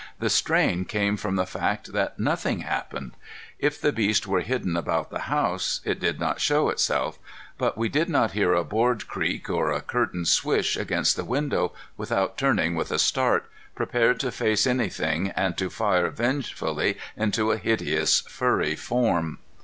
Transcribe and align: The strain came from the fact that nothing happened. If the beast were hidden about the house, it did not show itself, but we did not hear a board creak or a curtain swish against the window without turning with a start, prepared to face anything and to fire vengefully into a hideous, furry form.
The 0.17 0.31
strain 0.31 0.85
came 0.85 1.15
from 1.15 1.35
the 1.35 1.45
fact 1.45 1.93
that 1.93 2.17
nothing 2.19 2.61
happened. 2.61 3.11
If 3.59 3.79
the 3.79 3.91
beast 3.93 4.25
were 4.25 4.39
hidden 4.41 4.75
about 4.75 5.11
the 5.11 5.29
house, 5.29 5.79
it 5.85 5.99
did 5.99 6.19
not 6.19 6.41
show 6.41 6.69
itself, 6.69 7.19
but 7.59 7.77
we 7.77 7.87
did 7.87 8.09
not 8.09 8.31
hear 8.31 8.55
a 8.55 8.63
board 8.63 9.07
creak 9.07 9.47
or 9.47 9.69
a 9.69 9.79
curtain 9.79 10.25
swish 10.25 10.75
against 10.75 11.17
the 11.17 11.23
window 11.23 11.73
without 11.97 12.35
turning 12.35 12.73
with 12.73 12.91
a 12.91 12.97
start, 12.97 13.47
prepared 13.75 14.19
to 14.21 14.31
face 14.31 14.65
anything 14.65 15.29
and 15.35 15.55
to 15.57 15.69
fire 15.69 16.09
vengefully 16.09 16.97
into 17.15 17.51
a 17.51 17.57
hideous, 17.57 18.21
furry 18.21 18.75
form. 18.75 19.37